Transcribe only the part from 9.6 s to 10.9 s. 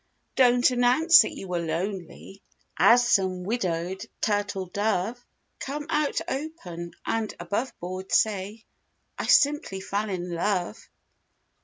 fell in love!"